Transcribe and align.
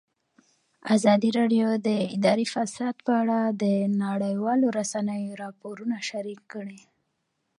ازادي 0.95 1.29
راډیو 1.39 1.67
د 1.87 1.89
اداري 2.15 2.45
فساد 2.53 2.95
په 3.05 3.11
اړه 3.21 3.39
د 3.61 3.63
نړیوالو 4.03 4.65
رسنیو 4.79 5.39
راپورونه 5.43 5.95
شریک 6.09 6.41
کړي. 6.53 6.81